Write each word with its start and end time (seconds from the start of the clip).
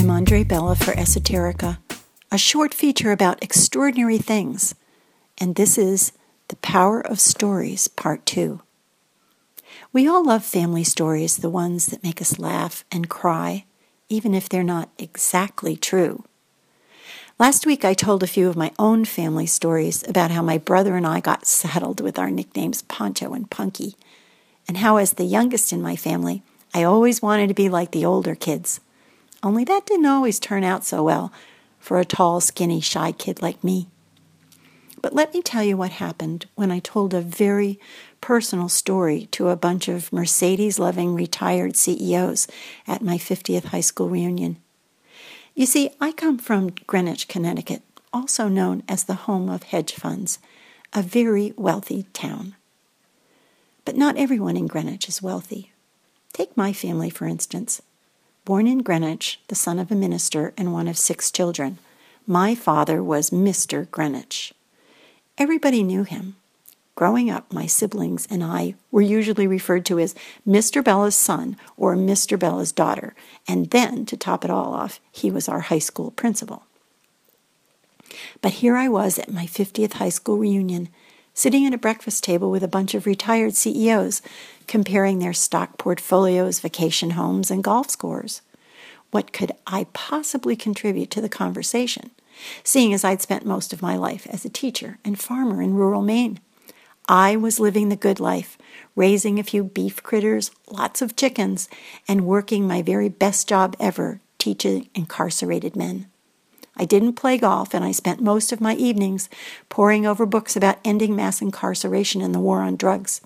I'm 0.00 0.08
Andre 0.08 0.44
Bella 0.44 0.76
for 0.76 0.92
Esoterica, 0.92 1.76
a 2.32 2.38
short 2.38 2.72
feature 2.72 3.12
about 3.12 3.42
extraordinary 3.42 4.16
things, 4.16 4.74
and 5.36 5.56
this 5.56 5.76
is 5.76 6.12
The 6.48 6.56
Power 6.56 7.02
of 7.02 7.20
Stories, 7.20 7.86
Part 7.86 8.24
2. 8.24 8.62
We 9.92 10.08
all 10.08 10.24
love 10.24 10.42
family 10.42 10.84
stories, 10.84 11.36
the 11.36 11.50
ones 11.50 11.84
that 11.88 12.02
make 12.02 12.22
us 12.22 12.38
laugh 12.38 12.82
and 12.90 13.10
cry, 13.10 13.66
even 14.08 14.32
if 14.32 14.48
they're 14.48 14.62
not 14.62 14.88
exactly 14.96 15.76
true. 15.76 16.24
Last 17.38 17.66
week, 17.66 17.84
I 17.84 17.92
told 17.92 18.22
a 18.22 18.26
few 18.26 18.48
of 18.48 18.56
my 18.56 18.72
own 18.78 19.04
family 19.04 19.44
stories 19.44 20.02
about 20.08 20.30
how 20.30 20.40
my 20.40 20.56
brother 20.56 20.96
and 20.96 21.06
I 21.06 21.20
got 21.20 21.44
saddled 21.44 22.00
with 22.00 22.18
our 22.18 22.30
nicknames 22.30 22.80
Poncho 22.80 23.34
and 23.34 23.50
Punky, 23.50 23.96
and 24.66 24.78
how, 24.78 24.96
as 24.96 25.12
the 25.12 25.24
youngest 25.24 25.74
in 25.74 25.82
my 25.82 25.94
family, 25.94 26.42
I 26.72 26.84
always 26.84 27.20
wanted 27.20 27.48
to 27.48 27.54
be 27.54 27.68
like 27.68 27.90
the 27.90 28.06
older 28.06 28.34
kids. 28.34 28.80
Only 29.42 29.64
that 29.64 29.86
didn't 29.86 30.06
always 30.06 30.38
turn 30.38 30.64
out 30.64 30.84
so 30.84 31.02
well 31.02 31.32
for 31.78 31.98
a 31.98 32.04
tall, 32.04 32.40
skinny, 32.40 32.80
shy 32.80 33.12
kid 33.12 33.40
like 33.40 33.64
me. 33.64 33.88
But 35.02 35.14
let 35.14 35.32
me 35.32 35.40
tell 35.40 35.64
you 35.64 35.76
what 35.76 35.92
happened 35.92 36.44
when 36.56 36.70
I 36.70 36.78
told 36.78 37.14
a 37.14 37.22
very 37.22 37.80
personal 38.20 38.68
story 38.68 39.28
to 39.32 39.48
a 39.48 39.56
bunch 39.56 39.88
of 39.88 40.12
Mercedes 40.12 40.78
loving 40.78 41.14
retired 41.14 41.74
CEOs 41.74 42.46
at 42.86 43.02
my 43.02 43.16
50th 43.16 43.66
high 43.66 43.80
school 43.80 44.10
reunion. 44.10 44.58
You 45.54 45.64
see, 45.64 45.90
I 46.00 46.12
come 46.12 46.38
from 46.38 46.70
Greenwich, 46.86 47.28
Connecticut, 47.28 47.82
also 48.12 48.48
known 48.48 48.82
as 48.88 49.04
the 49.04 49.14
home 49.14 49.48
of 49.48 49.64
hedge 49.64 49.94
funds, 49.94 50.38
a 50.92 51.02
very 51.02 51.54
wealthy 51.56 52.04
town. 52.12 52.56
But 53.86 53.96
not 53.96 54.18
everyone 54.18 54.56
in 54.56 54.66
Greenwich 54.66 55.08
is 55.08 55.22
wealthy. 55.22 55.72
Take 56.32 56.56
my 56.56 56.72
family, 56.72 57.08
for 57.08 57.26
instance. 57.26 57.80
Born 58.44 58.66
in 58.66 58.78
Greenwich, 58.78 59.38
the 59.48 59.54
son 59.54 59.78
of 59.78 59.90
a 59.90 59.94
minister 59.94 60.54
and 60.56 60.72
one 60.72 60.88
of 60.88 60.96
six 60.96 61.30
children, 61.30 61.78
my 62.26 62.54
father 62.54 63.02
was 63.02 63.30
Mr. 63.30 63.90
Greenwich. 63.90 64.54
Everybody 65.36 65.82
knew 65.82 66.04
him. 66.04 66.36
Growing 66.94 67.30
up, 67.30 67.52
my 67.52 67.66
siblings 67.66 68.26
and 68.30 68.42
I 68.42 68.74
were 68.90 69.02
usually 69.02 69.46
referred 69.46 69.84
to 69.86 69.98
as 69.98 70.14
Mr. 70.46 70.82
Bella's 70.82 71.14
son 71.14 71.56
or 71.76 71.94
Mr. 71.96 72.38
Bella's 72.38 72.72
daughter, 72.72 73.14
and 73.46 73.70
then, 73.70 74.06
to 74.06 74.16
top 74.16 74.44
it 74.44 74.50
all 74.50 74.74
off, 74.74 75.00
he 75.10 75.30
was 75.30 75.48
our 75.48 75.60
high 75.60 75.78
school 75.78 76.10
principal. 76.10 76.64
But 78.40 78.54
here 78.54 78.76
I 78.76 78.88
was 78.88 79.18
at 79.18 79.32
my 79.32 79.46
50th 79.46 79.94
high 79.94 80.08
school 80.08 80.38
reunion, 80.38 80.88
sitting 81.40 81.64
at 81.64 81.72
a 81.72 81.78
breakfast 81.78 82.22
table 82.22 82.50
with 82.50 82.62
a 82.62 82.68
bunch 82.68 82.92
of 82.92 83.06
retired 83.06 83.54
CEOs, 83.54 84.20
comparing 84.66 85.20
their 85.20 85.32
stock 85.32 85.78
portfolios, 85.78 86.60
vacation 86.60 87.12
homes, 87.12 87.50
and 87.50 87.64
golf 87.64 87.88
scores. 87.88 88.42
What 89.10 89.32
could 89.32 89.52
I 89.66 89.86
possibly 89.94 90.54
contribute 90.54 91.10
to 91.12 91.22
the 91.22 91.30
conversation, 91.30 92.10
seeing 92.62 92.92
as 92.92 93.04
I'd 93.04 93.22
spent 93.22 93.46
most 93.46 93.72
of 93.72 93.80
my 93.80 93.96
life 93.96 94.26
as 94.26 94.44
a 94.44 94.50
teacher 94.50 94.98
and 95.02 95.18
farmer 95.18 95.62
in 95.62 95.72
rural 95.72 96.02
Maine? 96.02 96.40
I 97.08 97.36
was 97.36 97.58
living 97.58 97.88
the 97.88 97.96
good 97.96 98.20
life, 98.20 98.58
raising 98.94 99.38
a 99.38 99.42
few 99.42 99.64
beef 99.64 100.02
critters, 100.02 100.50
lots 100.68 101.00
of 101.00 101.16
chickens, 101.16 101.70
and 102.06 102.26
working 102.26 102.68
my 102.68 102.82
very 102.82 103.08
best 103.08 103.48
job 103.48 103.76
ever 103.80 104.20
teaching 104.36 104.90
incarcerated 104.94 105.74
men. 105.74 106.09
I 106.80 106.86
didn't 106.86 107.12
play 107.12 107.36
golf, 107.36 107.74
and 107.74 107.84
I 107.84 107.92
spent 107.92 108.22
most 108.22 108.52
of 108.52 108.60
my 108.62 108.74
evenings 108.74 109.28
poring 109.68 110.06
over 110.06 110.24
books 110.24 110.56
about 110.56 110.78
ending 110.82 111.14
mass 111.14 111.42
incarceration 111.42 112.22
and 112.22 112.34
the 112.34 112.40
war 112.40 112.62
on 112.62 112.76
drugs. 112.76 113.20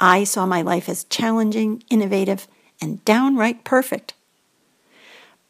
I 0.00 0.24
saw 0.24 0.44
my 0.44 0.60
life 0.60 0.88
as 0.88 1.04
challenging, 1.04 1.84
innovative, 1.88 2.48
and 2.82 3.04
downright 3.04 3.62
perfect. 3.62 4.14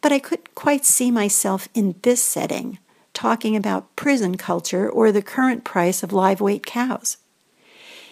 But 0.02 0.12
I 0.12 0.19
couldn't 0.19 0.55
quite 0.55 0.84
see 0.84 1.11
myself 1.11 1.67
in 1.72 1.95
this 2.02 2.23
setting 2.23 2.79
talking 3.14 3.57
about 3.57 3.96
prison 3.96 4.36
culture 4.36 4.86
or 4.86 5.11
the 5.11 5.23
current 5.23 5.64
price 5.64 6.02
of 6.02 6.13
live 6.13 6.42
weight 6.42 6.67
cows. 6.67 7.17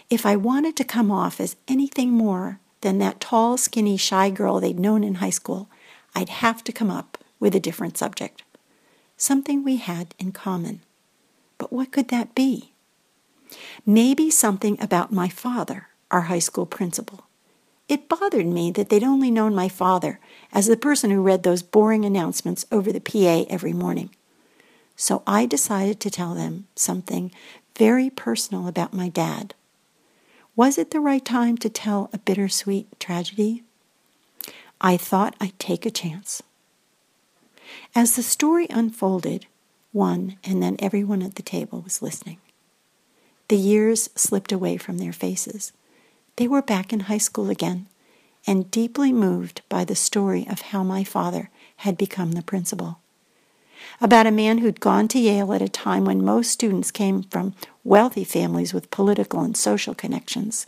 If 0.09 0.25
I 0.25 0.37
wanted 0.37 0.75
to 0.77 0.85
come 0.85 1.11
off 1.11 1.39
as 1.39 1.57
anything 1.69 2.13
more 2.13 2.61
than 2.81 2.97
that 3.01 3.21
tall, 3.21 3.59
skinny, 3.59 3.99
shy 3.99 4.31
girl 4.31 4.59
they'd 4.59 4.81
known 4.81 5.05
in 5.05 5.17
high 5.17 5.29
school, 5.29 5.69
I'd 6.15 6.31
have 6.31 6.65
to 6.65 6.73
come 6.73 6.91
up 6.91 7.19
with 7.39 7.55
a 7.55 7.61
different 7.61 7.99
subject 7.99 8.43
something 9.23 9.63
we 9.63 9.77
had 9.77 10.15
in 10.19 10.33
common. 10.33 10.81
But 11.57 11.73
what 11.73 11.93
could 11.93 12.09
that 12.09 12.35
be? 12.35 12.73
Maybe 13.87 14.31
something 14.31 14.77
about 14.81 15.13
my 15.13 15.29
father, 15.29 15.89
our 16.11 16.23
high 16.23 16.41
school 16.41 16.67
principal. 16.67 17.25
It 17.89 18.09
bothered 18.09 18.47
me 18.47 18.73
that 18.73 18.89
they'd 18.89 19.05
only 19.05 19.31
known 19.31 19.55
my 19.55 19.69
father 19.69 20.19
as 20.53 20.67
the 20.67 20.77
person 20.77 21.11
who 21.11 21.23
read 21.23 21.45
those 21.45 21.63
boring 21.63 22.05
announcements 22.05 22.67
over 22.73 22.91
the 22.91 23.01
PA 23.01 23.45
every 23.49 23.73
morning. 23.73 24.11
So 24.97 25.23
I 25.25 25.47
decided 25.47 26.01
to 26.01 26.11
tell 26.11 26.35
them 26.35 26.67
something 26.75 27.31
very 27.79 28.11
personal 28.11 28.67
about 28.67 28.93
my 28.93 29.09
dad. 29.09 29.55
Was 30.57 30.79
it 30.79 30.91
the 30.91 31.01
right 31.01 31.25
time 31.25 31.57
to 31.59 31.69
tell 31.69 32.11
a 32.13 32.19
bittersweet 32.19 32.99
tragedy? 32.99 33.63
I 34.81 34.97
thought 34.97 35.37
I'd 35.41 35.59
take 35.61 35.87
a 35.87 35.91
chance. 35.91 36.43
As 37.95 38.17
the 38.17 38.23
story 38.23 38.67
unfolded, 38.71 39.47
one 39.93 40.37
and 40.45 40.63
then 40.63 40.77
everyone 40.79 41.23
at 41.23 41.35
the 41.35 41.43
table 41.43 41.81
was 41.83 42.03
listening. 42.03 42.39
The 43.49 43.57
years 43.57 44.09
slipped 44.15 44.53
away 44.53 44.77
from 44.77 44.99
their 44.99 45.13
faces. 45.13 45.73
They 46.37 46.49
were 46.49 46.63
back 46.63 46.93
in 46.93 47.01
high 47.01 47.19
school 47.19 47.51
again 47.51 47.87
and 48.47 48.71
deeply 48.71 49.13
moved 49.13 49.63
by 49.69 49.85
the 49.85 49.95
story 49.95 50.47
of 50.49 50.63
how 50.63 50.83
my 50.83 51.05
father 51.05 51.51
had 51.77 51.97
become 51.97 52.33
the 52.33 52.43
principal. 52.43 52.99
About 54.01 54.27
a 54.27 54.33
man 54.33 54.59
who'd 54.59 54.81
gone 54.81 55.09
to 55.09 55.19
Yale 55.19 55.53
at 55.53 55.63
a 55.63 55.69
time 55.69 56.05
when 56.05 56.25
most 56.25 56.51
students 56.51 56.91
came 56.91 57.25
from 57.25 57.55
wealthy 57.85 58.25
families 58.25 58.73
with 58.73 58.91
political 58.91 59.41
and 59.41 59.57
social 59.57 59.95
connections, 59.95 60.67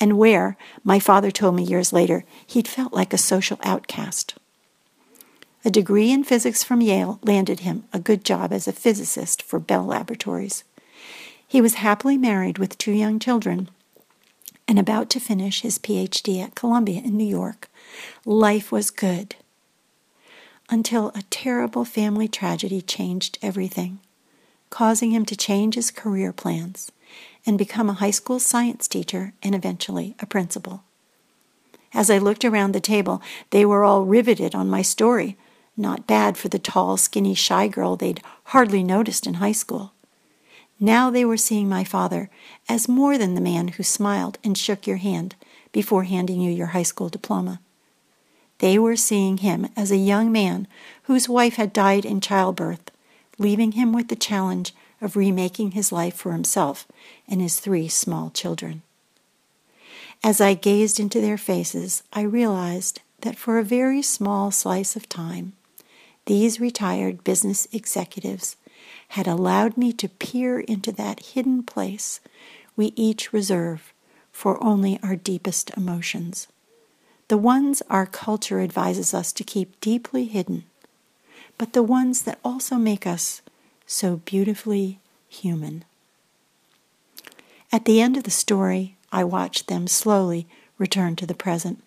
and 0.00 0.18
where, 0.18 0.56
my 0.84 0.98
father 0.98 1.30
told 1.30 1.54
me 1.54 1.62
years 1.62 1.92
later, 1.92 2.24
he'd 2.46 2.68
felt 2.68 2.92
like 2.92 3.12
a 3.12 3.18
social 3.18 3.58
outcast. 3.62 4.34
A 5.64 5.70
degree 5.70 6.12
in 6.12 6.22
physics 6.22 6.62
from 6.62 6.80
Yale 6.80 7.18
landed 7.22 7.60
him 7.60 7.84
a 7.92 7.98
good 7.98 8.24
job 8.24 8.52
as 8.52 8.68
a 8.68 8.72
physicist 8.72 9.42
for 9.42 9.58
Bell 9.58 9.84
Laboratories. 9.84 10.62
He 11.46 11.60
was 11.60 11.74
happily 11.74 12.16
married 12.16 12.58
with 12.58 12.78
two 12.78 12.92
young 12.92 13.18
children 13.18 13.68
and 14.68 14.78
about 14.78 15.10
to 15.10 15.20
finish 15.20 15.62
his 15.62 15.78
PhD 15.78 16.42
at 16.42 16.54
Columbia 16.54 17.00
in 17.00 17.16
New 17.16 17.26
York. 17.26 17.68
Life 18.24 18.70
was 18.70 18.90
good. 18.90 19.34
Until 20.70 21.08
a 21.08 21.22
terrible 21.30 21.84
family 21.84 22.28
tragedy 22.28 22.80
changed 22.80 23.38
everything, 23.42 23.98
causing 24.70 25.10
him 25.10 25.24
to 25.24 25.34
change 25.34 25.74
his 25.74 25.90
career 25.90 26.32
plans 26.32 26.92
and 27.44 27.58
become 27.58 27.90
a 27.90 27.94
high 27.94 28.12
school 28.12 28.38
science 28.38 28.86
teacher 28.86 29.32
and 29.42 29.54
eventually 29.56 30.14
a 30.20 30.26
principal. 30.26 30.84
As 31.92 32.10
I 32.10 32.18
looked 32.18 32.44
around 32.44 32.72
the 32.72 32.80
table, 32.80 33.20
they 33.50 33.64
were 33.64 33.82
all 33.82 34.04
riveted 34.04 34.54
on 34.54 34.70
my 34.70 34.82
story 34.82 35.36
not 35.78 36.06
bad 36.06 36.36
for 36.36 36.48
the 36.48 36.58
tall, 36.58 36.96
skinny, 36.96 37.34
shy 37.34 37.68
girl 37.68 37.96
they'd 37.96 38.22
hardly 38.44 38.82
noticed 38.82 39.26
in 39.26 39.34
high 39.34 39.52
school. 39.52 39.92
Now 40.80 41.10
they 41.10 41.24
were 41.24 41.36
seeing 41.36 41.68
my 41.68 41.84
father 41.84 42.30
as 42.68 42.88
more 42.88 43.18
than 43.18 43.34
the 43.34 43.40
man 43.40 43.68
who 43.68 43.82
smiled 43.82 44.38
and 44.44 44.56
shook 44.56 44.86
your 44.86 44.98
hand 44.98 45.34
before 45.72 46.04
handing 46.04 46.40
you 46.40 46.50
your 46.50 46.68
high 46.68 46.82
school 46.82 47.08
diploma. 47.08 47.60
They 48.58 48.78
were 48.78 48.96
seeing 48.96 49.38
him 49.38 49.68
as 49.76 49.90
a 49.90 49.96
young 49.96 50.32
man 50.32 50.66
whose 51.04 51.28
wife 51.28 51.54
had 51.54 51.72
died 51.72 52.04
in 52.04 52.20
childbirth, 52.20 52.90
leaving 53.38 53.72
him 53.72 53.92
with 53.92 54.08
the 54.08 54.16
challenge 54.16 54.74
of 55.00 55.16
remaking 55.16 55.72
his 55.72 55.92
life 55.92 56.14
for 56.14 56.32
himself 56.32 56.86
and 57.28 57.40
his 57.40 57.60
three 57.60 57.88
small 57.88 58.30
children. 58.30 58.82
As 60.24 60.40
I 60.40 60.54
gazed 60.54 60.98
into 60.98 61.20
their 61.20 61.38
faces, 61.38 62.02
I 62.12 62.22
realized 62.22 63.00
that 63.20 63.36
for 63.36 63.58
a 63.58 63.64
very 63.64 64.02
small 64.02 64.50
slice 64.50 64.96
of 64.96 65.08
time, 65.08 65.52
these 66.28 66.60
retired 66.60 67.24
business 67.24 67.66
executives 67.72 68.56
had 69.08 69.26
allowed 69.26 69.78
me 69.78 69.94
to 69.94 70.10
peer 70.10 70.60
into 70.60 70.92
that 70.92 71.20
hidden 71.20 71.62
place 71.62 72.20
we 72.76 72.92
each 72.96 73.32
reserve 73.32 73.94
for 74.30 74.62
only 74.62 75.00
our 75.02 75.16
deepest 75.16 75.70
emotions, 75.74 76.46
the 77.28 77.38
ones 77.38 77.82
our 77.88 78.04
culture 78.04 78.60
advises 78.60 79.14
us 79.14 79.32
to 79.32 79.42
keep 79.42 79.80
deeply 79.80 80.26
hidden, 80.26 80.64
but 81.56 81.72
the 81.72 81.82
ones 81.82 82.22
that 82.22 82.38
also 82.44 82.76
make 82.76 83.06
us 83.06 83.40
so 83.86 84.16
beautifully 84.26 85.00
human. 85.30 85.82
At 87.72 87.86
the 87.86 88.02
end 88.02 88.18
of 88.18 88.24
the 88.24 88.30
story, 88.30 88.96
I 89.10 89.24
watched 89.24 89.66
them 89.66 89.86
slowly 89.86 90.46
return 90.76 91.16
to 91.16 91.26
the 91.26 91.34
present. 91.34 91.82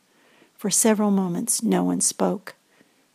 For 0.57 0.71
several 0.71 1.11
moments, 1.11 1.61
no 1.61 1.83
one 1.83 2.01
spoke. 2.01 2.55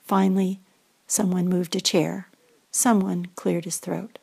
Finally, 0.05 0.61
Someone 1.06 1.49
moved 1.49 1.76
a 1.76 1.81
chair. 1.81 2.29
Someone 2.70 3.26
cleared 3.37 3.64
his 3.64 3.79
throat. 3.79 4.19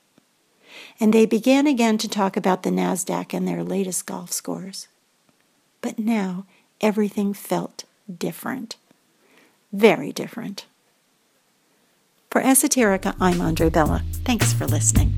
And 0.99 1.13
they 1.13 1.25
began 1.25 1.67
again 1.67 1.97
to 1.99 2.09
talk 2.09 2.35
about 2.35 2.63
the 2.63 2.69
NASDAQ 2.69 3.33
and 3.33 3.47
their 3.47 3.63
latest 3.63 4.05
golf 4.05 4.31
scores. 4.31 4.87
But 5.81 5.99
now 5.99 6.45
everything 6.81 7.33
felt 7.33 7.85
different. 8.17 8.75
Very 9.71 10.11
different. 10.11 10.65
For 12.29 12.41
Esoterica, 12.41 13.15
I'm 13.19 13.41
Andre 13.41 13.69
Bella. 13.69 14.03
Thanks 14.25 14.53
for 14.53 14.65
listening. 14.65 15.13